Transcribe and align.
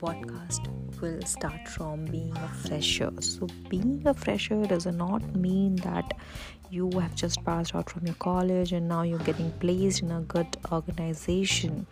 podcast 0.00 0.68
will 1.00 1.22
start 1.22 1.68
from 1.68 2.04
being 2.06 2.36
a 2.36 2.48
fresher. 2.48 3.12
So, 3.20 3.46
being 3.68 4.02
a 4.06 4.14
fresher 4.14 4.64
does 4.64 4.86
not 4.86 5.22
mean 5.36 5.76
that 5.76 6.14
you 6.70 6.90
have 6.98 7.14
just 7.14 7.44
passed 7.44 7.74
out 7.74 7.90
from 7.90 8.06
your 8.06 8.14
college 8.16 8.72
and 8.72 8.88
now 8.88 9.02
you're 9.02 9.18
getting 9.20 9.50
placed 9.60 10.02
in 10.02 10.10
a 10.10 10.20
good 10.22 10.56
organization. 10.72 11.86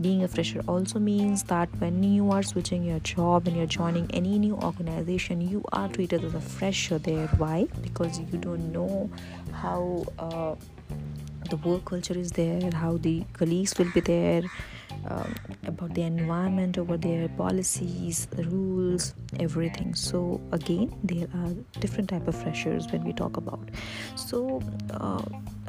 Being 0.00 0.22
a 0.22 0.28
fresher 0.28 0.62
also 0.68 0.98
means 0.98 1.42
that 1.44 1.68
when 1.78 2.02
you 2.02 2.30
are 2.30 2.42
switching 2.42 2.84
your 2.84 3.00
job 3.00 3.46
and 3.46 3.56
you're 3.56 3.66
joining 3.66 4.10
any 4.12 4.38
new 4.38 4.56
organization, 4.56 5.40
you 5.40 5.64
are 5.72 5.88
treated 5.88 6.24
as 6.24 6.34
a 6.34 6.40
fresher 6.40 6.98
there. 6.98 7.26
Why? 7.38 7.66
Because 7.82 8.18
you 8.18 8.38
don't 8.38 8.72
know 8.72 9.10
how. 9.52 10.04
Uh, 10.18 10.54
the 11.48 11.56
work 11.56 11.84
culture 11.84 12.16
is 12.16 12.30
there, 12.30 12.70
how 12.74 12.96
the 12.98 13.24
colleagues 13.32 13.76
will 13.76 13.90
be 13.92 14.00
there, 14.00 14.42
um, 15.08 15.34
about 15.66 15.94
the 15.94 16.02
environment 16.02 16.78
over 16.78 16.96
their 16.96 17.28
policies, 17.28 18.28
rules, 18.36 19.14
everything. 19.38 19.94
So 19.94 20.40
again, 20.52 20.94
there 21.02 21.28
are 21.34 21.52
different 21.80 22.10
type 22.10 22.28
of 22.28 22.34
freshers 22.34 22.90
when 22.92 23.04
we 23.04 23.12
talk 23.12 23.36
about. 23.36 23.68
So 24.16 24.62
uh, 24.90 25.22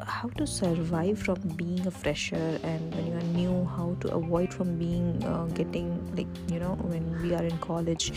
how 0.04 0.28
to 0.30 0.46
survive 0.46 1.18
from 1.18 1.40
being 1.56 1.86
a 1.86 1.90
fresher 1.90 2.58
and 2.62 2.94
when 2.94 3.06
you 3.06 3.14
are 3.14 3.30
new, 3.34 3.64
how 3.76 3.96
to 4.00 4.14
avoid 4.14 4.52
from 4.52 4.78
being 4.78 5.22
uh, 5.24 5.46
getting 5.46 5.88
like 6.16 6.28
you 6.50 6.60
know 6.60 6.74
when 6.74 7.22
we 7.22 7.34
are 7.34 7.44
in 7.44 7.58
college. 7.58 8.12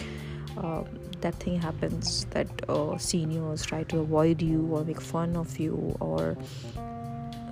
Uh, 0.58 0.84
that 1.22 1.34
thing 1.36 1.60
happens 1.60 2.26
that 2.32 2.48
uh, 2.70 2.98
seniors 2.98 3.66
try 3.66 3.84
to 3.84 4.00
avoid 4.00 4.42
you 4.42 4.68
or 4.72 4.84
make 4.86 5.02
fun 5.02 5.36
of 5.36 5.58
you 5.60 5.96
or 6.00 6.38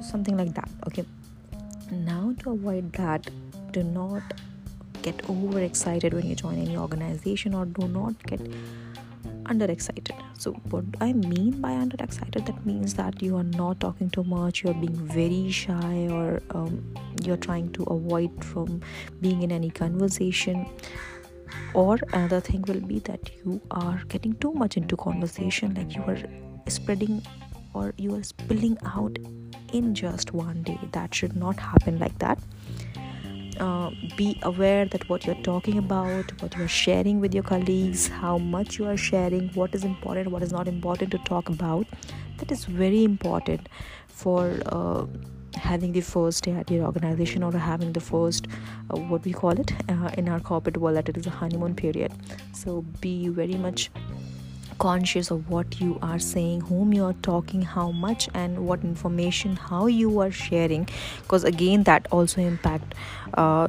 something 0.02 0.38
like 0.38 0.54
that 0.54 0.70
okay 0.88 1.06
now 1.92 2.34
to 2.40 2.52
avoid 2.52 2.92
that 2.94 3.30
do 3.74 3.84
not 3.84 4.24
get 5.02 5.30
overexcited 5.30 6.14
when 6.14 6.26
you 6.26 6.36
join 6.36 6.58
any 6.58 6.78
organization 6.78 7.54
or 7.54 7.66
do 7.66 7.88
not 7.88 8.22
get 8.24 8.40
underexcited. 9.52 10.18
So 10.38 10.52
what 10.72 10.86
i 11.02 11.12
mean 11.14 11.62
by 11.62 11.72
underexcited 11.72 12.46
that 12.50 12.66
means 12.66 12.94
that 13.00 13.22
you 13.22 13.38
are 13.38 13.50
not 13.58 13.80
talking 13.80 14.10
too 14.10 14.24
much 14.24 14.64
you're 14.64 14.74
being 14.74 14.96
very 15.18 15.52
shy 15.52 16.08
or 16.18 16.42
um, 16.52 16.96
you're 17.22 17.38
trying 17.46 17.72
to 17.74 17.84
avoid 17.84 18.44
from 18.44 18.82
being 19.22 19.42
in 19.42 19.52
any 19.52 19.70
conversation. 19.70 20.66
Or 21.74 21.98
another 22.14 22.40
thing 22.40 22.64
will 22.68 22.82
be 22.82 23.00
that 23.00 23.30
you 23.38 23.62
are 23.72 24.02
getting 24.08 24.36
too 24.36 24.54
much 24.54 24.78
into 24.78 24.96
conversation 24.96 25.74
like 25.76 25.96
you 25.96 26.04
are 26.04 26.18
spreading 26.68 27.22
or 27.74 27.94
you 27.98 28.16
are 28.16 28.24
spilling 28.24 28.78
out 28.86 29.18
in 29.72 29.96
just 29.96 30.34
one 30.34 30.62
day. 30.64 30.80
That 30.92 31.14
should 31.14 31.36
not 31.36 31.60
happen 31.60 32.00
like 32.00 32.18
that 32.20 32.40
uh, 33.60 33.92
be 34.18 34.38
aware 34.44 34.86
that 34.86 35.08
what 35.10 35.26
you're 35.26 35.44
talking 35.44 35.78
about 35.78 36.42
what 36.42 36.56
you're 36.58 36.68
sharing 36.68 37.20
with 37.20 37.34
your 37.34 37.44
colleagues 37.44 38.08
how 38.08 38.38
much 38.38 38.80
you 38.80 38.86
are 38.86 38.98
sharing 38.98 39.50
what 39.50 39.74
is 39.76 39.84
important 39.84 40.32
what 40.32 40.44
is 40.44 40.52
not 40.52 40.68
important 40.68 41.12
to 41.12 41.18
talk 41.20 41.50
about 41.50 41.88
that 42.38 42.52
is 42.52 42.66
very 42.66 43.04
important 43.04 43.70
for 44.08 44.60
uh, 44.68 45.06
having 45.56 45.92
the 45.92 46.02
first 46.02 46.44
day 46.44 46.52
at 46.52 46.70
your 46.70 46.86
organization 46.86 47.44
or 47.44 47.52
having 47.52 47.94
the 47.94 48.00
first 48.00 48.48
uh, 48.90 48.98
what 48.98 49.24
we 49.24 49.34
call 49.34 49.52
it 49.52 49.72
uh, 49.90 50.10
in 50.18 50.28
our 50.30 50.40
corporate 50.40 50.78
world 50.78 50.98
that 50.98 51.10
it 51.10 51.18
is 51.18 51.28
a 51.28 51.30
honeymoon 51.30 51.76
period. 51.76 52.12
So 52.54 52.82
be 53.02 53.28
very 53.28 53.56
much 53.56 53.92
conscious 54.74 55.32
of 55.32 55.50
what 55.50 55.80
you 55.80 55.98
are 56.02 56.20
saying 56.20 56.62
whom 56.62 56.94
you 56.94 57.04
are 57.04 57.16
talking 57.22 57.62
how 57.62 57.92
much 57.92 58.30
and 58.34 58.66
what 58.66 58.84
information 58.84 59.56
how 59.56 59.88
you 59.88 60.20
are 60.20 60.32
sharing. 60.32 60.88
Because 61.22 61.44
again 61.44 61.84
that 61.84 62.08
also 62.12 62.42
impact 62.42 62.96
uh, 63.36 63.68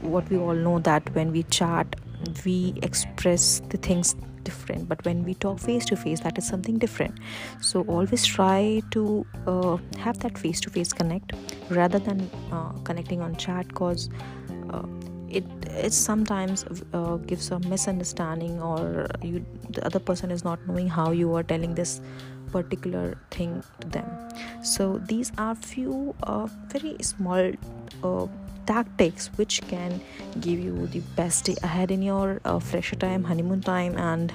what 0.00 0.28
we 0.30 0.38
all 0.38 0.54
know 0.54 0.78
that 0.80 1.14
when 1.14 1.32
we 1.32 1.42
chat 1.44 1.96
we 2.44 2.74
express 2.82 3.60
the 3.68 3.76
things 3.76 4.16
different. 4.42 4.88
But 4.88 5.04
when 5.04 5.24
we 5.24 5.34
talk 5.34 5.58
face 5.58 5.84
to 5.86 5.96
face 5.96 6.20
that 6.20 6.38
is 6.38 6.46
something 6.46 6.78
different. 6.78 7.18
So 7.60 7.82
always 7.82 8.24
try 8.24 8.82
to 8.92 9.26
uh, 9.46 9.76
have 9.98 10.18
that 10.20 10.38
face 10.38 10.60
to 10.60 10.70
face 10.70 10.92
connect 10.92 11.32
rather 11.70 11.98
than 11.98 12.30
uh, 12.52 12.70
connecting 12.84 13.20
on 13.20 13.36
chat 13.36 13.68
because 13.68 14.08
uh, 14.70 14.86
it 15.28 15.44
it 15.66 15.92
sometimes 15.92 16.64
uh, 16.92 17.16
gives 17.16 17.50
a 17.50 17.58
misunderstanding 17.60 18.60
or 18.60 19.06
you 19.22 19.44
the 19.70 19.84
other 19.84 19.98
person 19.98 20.30
is 20.30 20.44
not 20.44 20.58
knowing 20.66 20.88
how 20.88 21.10
you 21.10 21.34
are 21.34 21.42
telling 21.42 21.74
this 21.74 22.00
particular 22.52 23.18
thing 23.30 23.62
to 23.80 23.88
them. 23.88 24.06
So 24.62 24.98
these 24.98 25.32
are 25.36 25.54
few 25.54 26.14
uh, 26.22 26.48
very 26.68 26.96
small 27.02 27.52
uh, 28.02 28.26
tactics 28.66 29.28
which 29.36 29.60
can 29.68 30.00
give 30.40 30.58
you 30.58 30.86
the 30.88 31.00
best 31.16 31.44
day 31.44 31.56
ahead 31.62 31.90
in 31.90 32.02
your 32.02 32.40
uh, 32.44 32.58
fresher 32.58 32.96
time 32.96 33.24
honeymoon 33.24 33.60
time 33.60 33.96
and 33.96 34.32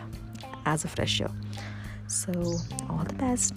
as 0.65 0.85
a 0.85 0.87
fresher. 0.87 1.31
So 2.07 2.33
all 2.89 3.03
the 3.05 3.15
best. 3.15 3.53